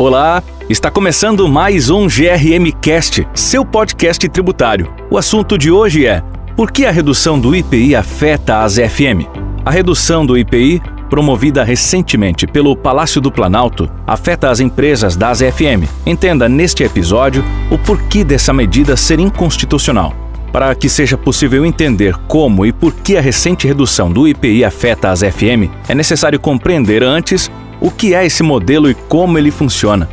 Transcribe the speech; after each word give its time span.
Olá, 0.00 0.42
está 0.66 0.90
começando 0.90 1.46
mais 1.46 1.90
um 1.90 2.06
GRM 2.06 2.72
Cast, 2.80 3.28
seu 3.34 3.66
podcast 3.66 4.26
tributário. 4.30 4.90
O 5.10 5.18
assunto 5.18 5.58
de 5.58 5.70
hoje 5.70 6.06
é: 6.06 6.22
por 6.56 6.72
que 6.72 6.86
a 6.86 6.90
redução 6.90 7.38
do 7.38 7.54
IPI 7.54 7.94
afeta 7.94 8.62
as 8.62 8.76
FM? 8.76 9.28
A 9.62 9.70
redução 9.70 10.24
do 10.24 10.38
IPI, 10.38 10.80
promovida 11.10 11.62
recentemente 11.62 12.46
pelo 12.46 12.74
Palácio 12.74 13.20
do 13.20 13.30
Planalto, 13.30 13.90
afeta 14.06 14.48
as 14.48 14.58
empresas 14.58 15.16
das 15.16 15.40
FM. 15.40 15.84
Entenda 16.06 16.48
neste 16.48 16.82
episódio 16.82 17.44
o 17.70 17.76
porquê 17.76 18.24
dessa 18.24 18.54
medida 18.54 18.96
ser 18.96 19.20
inconstitucional. 19.20 20.14
Para 20.50 20.74
que 20.74 20.88
seja 20.88 21.18
possível 21.18 21.62
entender 21.66 22.16
como 22.26 22.64
e 22.64 22.72
por 22.72 22.94
que 22.94 23.18
a 23.18 23.20
recente 23.20 23.66
redução 23.66 24.10
do 24.10 24.26
IPI 24.26 24.64
afeta 24.64 25.10
as 25.10 25.20
FM, 25.20 25.68
é 25.86 25.94
necessário 25.94 26.40
compreender 26.40 27.02
antes 27.02 27.50
o 27.80 27.90
que 27.90 28.14
é 28.14 28.26
esse 28.26 28.42
modelo 28.42 28.90
e 28.90 28.94
como 28.94 29.38
ele 29.38 29.50
funciona? 29.50 30.08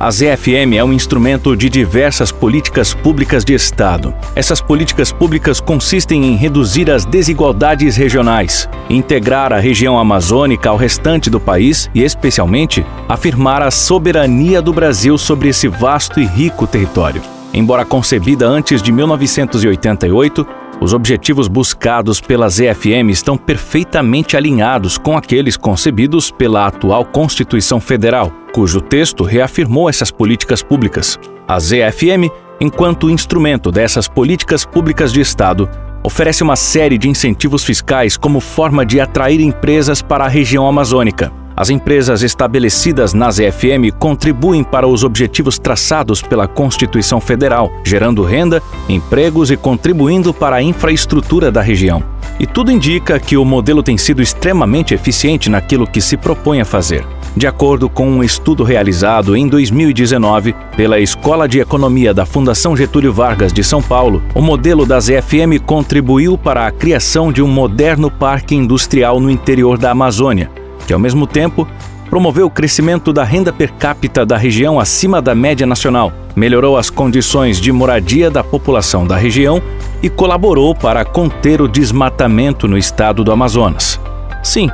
A 0.00 0.12
ZFM 0.12 0.76
é 0.76 0.84
um 0.84 0.92
instrumento 0.92 1.56
de 1.56 1.68
diversas 1.68 2.30
políticas 2.30 2.94
públicas 2.94 3.44
de 3.44 3.52
Estado. 3.52 4.14
Essas 4.36 4.60
políticas 4.60 5.10
públicas 5.10 5.60
consistem 5.60 6.24
em 6.24 6.36
reduzir 6.36 6.88
as 6.88 7.04
desigualdades 7.04 7.96
regionais, 7.96 8.68
integrar 8.88 9.52
a 9.52 9.58
região 9.58 9.98
amazônica 9.98 10.70
ao 10.70 10.76
restante 10.76 11.28
do 11.28 11.40
país 11.40 11.90
e, 11.92 12.04
especialmente, 12.04 12.86
afirmar 13.08 13.60
a 13.60 13.72
soberania 13.72 14.62
do 14.62 14.72
Brasil 14.72 15.18
sobre 15.18 15.48
esse 15.48 15.66
vasto 15.66 16.20
e 16.20 16.24
rico 16.24 16.64
território. 16.64 17.20
Embora 17.52 17.84
concebida 17.84 18.46
antes 18.46 18.80
de 18.80 18.92
1988, 18.92 20.46
os 20.80 20.94
objetivos 20.94 21.48
buscados 21.48 22.20
pela 22.20 22.48
ZFM 22.48 23.10
estão 23.10 23.36
perfeitamente 23.36 24.36
alinhados 24.36 24.96
com 24.96 25.16
aqueles 25.16 25.56
concebidos 25.56 26.30
pela 26.30 26.66
atual 26.66 27.04
Constituição 27.04 27.80
Federal, 27.80 28.32
cujo 28.52 28.80
texto 28.80 29.24
reafirmou 29.24 29.88
essas 29.88 30.10
políticas 30.10 30.62
públicas. 30.62 31.18
A 31.48 31.58
ZFM, 31.58 32.30
enquanto 32.60 33.10
instrumento 33.10 33.72
dessas 33.72 34.06
políticas 34.06 34.64
públicas 34.64 35.12
de 35.12 35.20
Estado, 35.20 35.68
oferece 36.04 36.42
uma 36.44 36.56
série 36.56 36.96
de 36.96 37.08
incentivos 37.08 37.64
fiscais 37.64 38.16
como 38.16 38.38
forma 38.38 38.86
de 38.86 39.00
atrair 39.00 39.40
empresas 39.40 40.00
para 40.00 40.24
a 40.24 40.28
região 40.28 40.66
amazônica. 40.66 41.32
As 41.58 41.70
empresas 41.70 42.22
estabelecidas 42.22 43.12
na 43.12 43.32
ZFM 43.32 43.90
contribuem 43.98 44.62
para 44.62 44.86
os 44.86 45.02
objetivos 45.02 45.58
traçados 45.58 46.22
pela 46.22 46.46
Constituição 46.46 47.20
Federal, 47.20 47.72
gerando 47.82 48.22
renda, 48.22 48.62
empregos 48.88 49.50
e 49.50 49.56
contribuindo 49.56 50.32
para 50.32 50.54
a 50.54 50.62
infraestrutura 50.62 51.50
da 51.50 51.60
região. 51.60 52.00
E 52.38 52.46
tudo 52.46 52.70
indica 52.70 53.18
que 53.18 53.36
o 53.36 53.44
modelo 53.44 53.82
tem 53.82 53.98
sido 53.98 54.22
extremamente 54.22 54.94
eficiente 54.94 55.50
naquilo 55.50 55.84
que 55.84 56.00
se 56.00 56.16
propõe 56.16 56.60
a 56.60 56.64
fazer. 56.64 57.04
De 57.36 57.48
acordo 57.48 57.88
com 57.88 58.08
um 58.08 58.22
estudo 58.22 58.62
realizado 58.62 59.34
em 59.34 59.48
2019 59.48 60.54
pela 60.76 61.00
Escola 61.00 61.48
de 61.48 61.58
Economia 61.58 62.14
da 62.14 62.24
Fundação 62.24 62.76
Getúlio 62.76 63.12
Vargas 63.12 63.52
de 63.52 63.64
São 63.64 63.82
Paulo, 63.82 64.22
o 64.32 64.40
modelo 64.40 64.86
da 64.86 65.00
ZFM 65.00 65.58
contribuiu 65.66 66.38
para 66.38 66.68
a 66.68 66.70
criação 66.70 67.32
de 67.32 67.42
um 67.42 67.48
moderno 67.48 68.12
parque 68.12 68.54
industrial 68.54 69.18
no 69.18 69.28
interior 69.28 69.76
da 69.76 69.90
Amazônia, 69.90 70.48
que 70.88 70.92
ao 70.94 70.98
mesmo 70.98 71.26
tempo 71.26 71.68
promoveu 72.08 72.46
o 72.46 72.50
crescimento 72.50 73.12
da 73.12 73.22
renda 73.22 73.52
per 73.52 73.70
capita 73.74 74.24
da 74.24 74.38
região 74.38 74.80
acima 74.80 75.20
da 75.20 75.34
média 75.34 75.66
nacional, 75.66 76.10
melhorou 76.34 76.78
as 76.78 76.88
condições 76.88 77.60
de 77.60 77.70
moradia 77.70 78.30
da 78.30 78.42
população 78.42 79.06
da 79.06 79.14
região 79.14 79.60
e 80.02 80.08
colaborou 80.08 80.74
para 80.74 81.04
conter 81.04 81.60
o 81.60 81.68
desmatamento 81.68 82.66
no 82.66 82.78
estado 82.78 83.22
do 83.22 83.30
Amazonas. 83.30 84.00
Sim, 84.42 84.70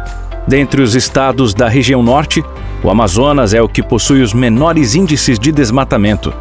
dentre 0.47 0.81
os 0.81 0.95
estados 0.95 1.53
da 1.53 1.69
região 1.69 2.01
norte, 2.01 2.45
o 2.81 2.89
Amazonas 2.89 3.53
é 3.53 3.61
o 3.61 3.69
que 3.69 3.83
possui 3.83 4.23
os 4.23 4.33
menores 4.33 4.95
índices 4.95 5.37
de 5.37 5.51
desmatamento. 5.51 6.33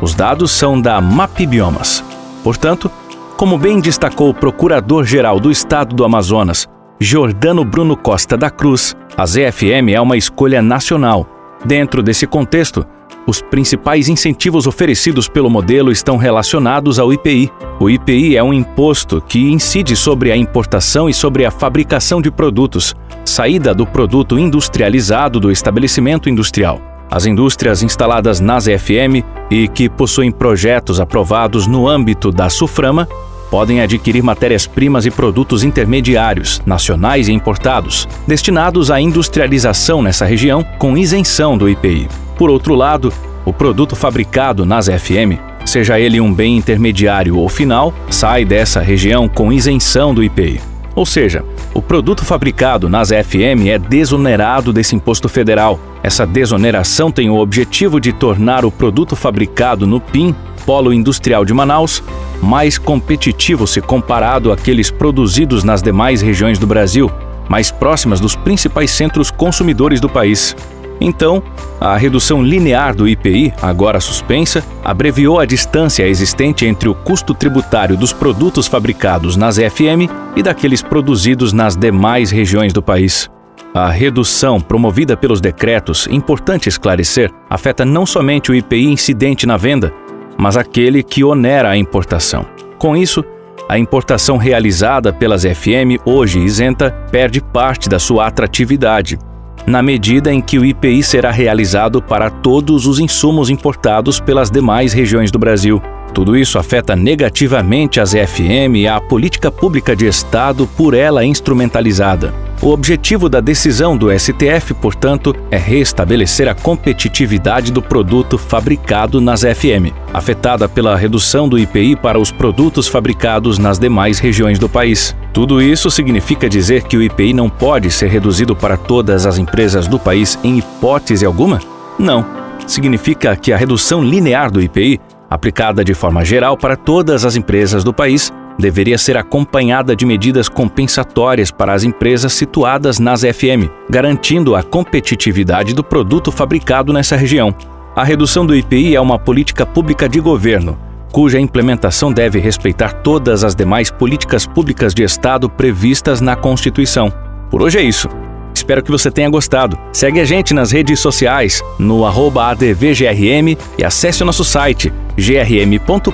Os 0.00 0.14
dados 0.14 0.52
são 0.52 0.80
da 0.80 1.00
Mapbiomas. 1.00 2.04
Portanto, 2.44 2.88
como 3.36 3.58
bem 3.58 3.80
destacou 3.80 4.28
o 4.28 4.34
procurador-geral 4.34 5.40
do 5.40 5.50
estado 5.50 5.96
do 5.96 6.04
Amazonas, 6.04 6.68
Jordano 7.00 7.64
Bruno 7.64 7.96
Costa 7.96 8.36
da 8.36 8.50
Cruz, 8.50 8.96
a 9.18 9.26
ZFM 9.26 9.90
é 9.92 10.00
uma 10.00 10.16
escolha 10.16 10.62
nacional. 10.62 11.26
Dentro 11.64 12.04
desse 12.04 12.24
contexto, 12.24 12.86
os 13.26 13.42
principais 13.42 14.08
incentivos 14.08 14.64
oferecidos 14.64 15.26
pelo 15.26 15.50
modelo 15.50 15.90
estão 15.90 16.16
relacionados 16.16 17.00
ao 17.00 17.12
IPI. 17.12 17.50
O 17.80 17.90
IPI 17.90 18.36
é 18.36 18.42
um 18.44 18.54
imposto 18.54 19.20
que 19.20 19.50
incide 19.50 19.96
sobre 19.96 20.30
a 20.30 20.36
importação 20.36 21.08
e 21.08 21.12
sobre 21.12 21.44
a 21.44 21.50
fabricação 21.50 22.22
de 22.22 22.30
produtos, 22.30 22.94
saída 23.24 23.74
do 23.74 23.84
produto 23.84 24.38
industrializado 24.38 25.40
do 25.40 25.50
estabelecimento 25.50 26.30
industrial. 26.30 26.80
As 27.10 27.26
indústrias 27.26 27.82
instaladas 27.82 28.38
nas 28.38 28.64
ZFM 28.64 29.24
e 29.50 29.66
que 29.66 29.88
possuem 29.88 30.30
projetos 30.30 31.00
aprovados 31.00 31.66
no 31.66 31.88
âmbito 31.88 32.30
da 32.30 32.48
SUFRAMA 32.48 33.08
podem 33.50 33.80
adquirir 33.80 34.22
matérias-primas 34.22 35.06
e 35.06 35.10
produtos 35.10 35.64
intermediários, 35.64 36.60
nacionais 36.64 37.28
e 37.28 37.32
importados, 37.32 38.08
destinados 38.26 38.90
à 38.90 39.00
industrialização 39.00 40.02
nessa 40.02 40.24
região 40.24 40.64
com 40.78 40.96
isenção 40.96 41.56
do 41.56 41.68
IPI. 41.68 42.08
Por 42.36 42.50
outro 42.50 42.74
lado, 42.74 43.12
o 43.44 43.52
produto 43.52 43.96
fabricado 43.96 44.64
nas 44.66 44.86
FM, 44.86 45.40
seja 45.64 45.98
ele 45.98 46.20
um 46.20 46.32
bem 46.32 46.56
intermediário 46.56 47.36
ou 47.36 47.48
final, 47.48 47.94
sai 48.10 48.44
dessa 48.44 48.80
região 48.80 49.28
com 49.28 49.52
isenção 49.52 50.14
do 50.14 50.22
IPI. 50.22 50.60
Ou 50.94 51.06
seja, 51.06 51.44
o 51.72 51.80
produto 51.80 52.24
fabricado 52.24 52.88
nas 52.88 53.10
FM 53.10 53.68
é 53.68 53.78
desonerado 53.78 54.72
desse 54.72 54.96
imposto 54.96 55.28
federal. 55.28 55.78
Essa 56.02 56.26
desoneração 56.26 57.10
tem 57.10 57.30
o 57.30 57.38
objetivo 57.38 58.00
de 58.00 58.12
tornar 58.12 58.64
o 58.64 58.70
produto 58.70 59.14
fabricado 59.14 59.86
no 59.86 60.00
PIN, 60.00 60.34
Polo 60.68 60.92
Industrial 60.92 61.46
de 61.46 61.54
Manaus, 61.54 62.02
mais 62.42 62.76
competitivo 62.76 63.66
se 63.66 63.80
comparado 63.80 64.52
àqueles 64.52 64.90
produzidos 64.90 65.64
nas 65.64 65.80
demais 65.80 66.20
regiões 66.20 66.58
do 66.58 66.66
Brasil, 66.66 67.10
mais 67.48 67.70
próximas 67.70 68.20
dos 68.20 68.36
principais 68.36 68.90
centros 68.90 69.30
consumidores 69.30 69.98
do 69.98 70.10
país. 70.10 70.54
Então, 71.00 71.42
a 71.80 71.96
redução 71.96 72.42
linear 72.42 72.94
do 72.94 73.08
IPI, 73.08 73.54
agora 73.62 73.98
suspensa, 73.98 74.62
abreviou 74.84 75.40
a 75.40 75.46
distância 75.46 76.06
existente 76.06 76.66
entre 76.66 76.86
o 76.86 76.94
custo 76.94 77.32
tributário 77.32 77.96
dos 77.96 78.12
produtos 78.12 78.66
fabricados 78.66 79.36
nas 79.36 79.56
FM 79.56 80.04
e 80.36 80.42
daqueles 80.42 80.82
produzidos 80.82 81.50
nas 81.50 81.76
demais 81.76 82.30
regiões 82.30 82.74
do 82.74 82.82
país. 82.82 83.30
A 83.72 83.88
redução 83.88 84.60
promovida 84.60 85.16
pelos 85.16 85.40
decretos, 85.40 86.06
importante 86.10 86.68
esclarecer, 86.68 87.32
afeta 87.48 87.86
não 87.86 88.04
somente 88.04 88.50
o 88.50 88.54
IPI 88.54 88.84
incidente 88.88 89.46
na 89.46 89.56
venda, 89.56 89.94
mas 90.38 90.56
aquele 90.56 91.02
que 91.02 91.24
onera 91.24 91.70
a 91.70 91.76
importação. 91.76 92.46
Com 92.78 92.96
isso, 92.96 93.24
a 93.68 93.78
importação 93.78 94.36
realizada 94.36 95.12
pelas 95.12 95.42
FM, 95.42 96.00
hoje 96.04 96.38
isenta, 96.38 96.90
perde 97.10 97.40
parte 97.40 97.88
da 97.88 97.98
sua 97.98 98.26
atratividade, 98.26 99.18
na 99.66 99.82
medida 99.82 100.32
em 100.32 100.40
que 100.40 100.58
o 100.58 100.64
IPI 100.64 101.02
será 101.02 101.30
realizado 101.30 102.00
para 102.00 102.30
todos 102.30 102.86
os 102.86 102.98
insumos 102.98 103.50
importados 103.50 104.20
pelas 104.20 104.50
demais 104.50 104.94
regiões 104.94 105.30
do 105.30 105.38
Brasil. 105.38 105.82
Tudo 106.14 106.36
isso 106.36 106.58
afeta 106.58 106.96
negativamente 106.96 108.00
as 108.00 108.12
FM 108.12 108.76
e 108.76 108.88
a 108.88 108.98
política 108.98 109.50
pública 109.50 109.94
de 109.94 110.06
Estado 110.06 110.66
por 110.66 110.94
ela 110.94 111.24
instrumentalizada. 111.24 112.47
O 112.60 112.70
objetivo 112.70 113.28
da 113.28 113.40
decisão 113.40 113.96
do 113.96 114.10
STF, 114.10 114.74
portanto, 114.74 115.34
é 115.48 115.56
restabelecer 115.56 116.48
a 116.48 116.54
competitividade 116.54 117.70
do 117.70 117.80
produto 117.80 118.36
fabricado 118.36 119.20
nas 119.20 119.42
FM, 119.42 119.94
afetada 120.12 120.68
pela 120.68 120.96
redução 120.96 121.48
do 121.48 121.56
IPI 121.56 121.94
para 121.94 122.18
os 122.18 122.32
produtos 122.32 122.88
fabricados 122.88 123.58
nas 123.58 123.78
demais 123.78 124.18
regiões 124.18 124.58
do 124.58 124.68
país. 124.68 125.14
Tudo 125.32 125.62
isso 125.62 125.88
significa 125.88 126.48
dizer 126.48 126.82
que 126.82 126.96
o 126.96 127.02
IPI 127.02 127.32
não 127.32 127.48
pode 127.48 127.92
ser 127.92 128.08
reduzido 128.08 128.56
para 128.56 128.76
todas 128.76 129.24
as 129.24 129.38
empresas 129.38 129.86
do 129.86 129.98
país 129.98 130.36
em 130.42 130.58
hipótese 130.58 131.24
alguma? 131.24 131.60
Não. 131.96 132.26
Significa 132.66 133.36
que 133.36 133.52
a 133.52 133.56
redução 133.56 134.02
linear 134.02 134.50
do 134.50 134.60
IPI, 134.60 135.00
aplicada 135.30 135.84
de 135.84 135.94
forma 135.94 136.24
geral 136.24 136.56
para 136.56 136.76
todas 136.76 137.24
as 137.24 137.36
empresas 137.36 137.84
do 137.84 137.94
país, 137.94 138.32
deveria 138.58 138.98
ser 138.98 139.16
acompanhada 139.16 139.94
de 139.94 140.04
medidas 140.04 140.48
compensatórias 140.48 141.50
para 141.50 141.72
as 141.72 141.84
empresas 141.84 142.32
situadas 142.32 142.98
nas 142.98 143.20
FM, 143.22 143.70
garantindo 143.88 144.56
a 144.56 144.62
competitividade 144.62 145.74
do 145.74 145.84
produto 145.84 146.32
fabricado 146.32 146.92
nessa 146.92 147.16
região. 147.16 147.54
A 147.94 148.04
redução 148.04 148.44
do 148.44 148.54
IPI 148.54 148.96
é 148.96 149.00
uma 149.00 149.18
política 149.18 149.64
pública 149.64 150.08
de 150.08 150.20
governo, 150.20 150.78
cuja 151.12 151.40
implementação 151.40 152.12
deve 152.12 152.38
respeitar 152.38 152.92
todas 152.92 153.44
as 153.44 153.54
demais 153.54 153.90
políticas 153.90 154.46
públicas 154.46 154.94
de 154.94 155.02
Estado 155.02 155.48
previstas 155.48 156.20
na 156.20 156.36
Constituição. 156.36 157.12
Por 157.50 157.62
hoje 157.62 157.78
é 157.78 157.82
isso. 157.82 158.08
Espero 158.54 158.82
que 158.82 158.90
você 158.90 159.10
tenha 159.10 159.30
gostado. 159.30 159.78
Segue 159.92 160.20
a 160.20 160.24
gente 160.24 160.52
nas 160.52 160.72
redes 160.72 160.98
sociais, 161.00 161.62
no 161.78 162.04
ADVGRM 162.04 163.56
e 163.78 163.84
acesse 163.84 164.22
o 164.22 164.26
nosso 164.26 164.44
site 164.44 164.92
grm.com.br 165.16 166.08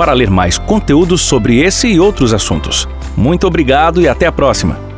para 0.00 0.14
ler 0.14 0.30
mais 0.30 0.56
conteúdos 0.56 1.20
sobre 1.20 1.58
esse 1.58 1.86
e 1.86 2.00
outros 2.00 2.32
assuntos. 2.32 2.88
Muito 3.14 3.46
obrigado 3.46 4.00
e 4.00 4.08
até 4.08 4.24
a 4.24 4.32
próxima! 4.32 4.89